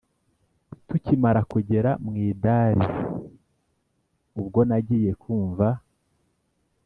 [0.87, 2.85] tukimara kugera mwidari
[4.39, 5.67] ubwo nagiye kumva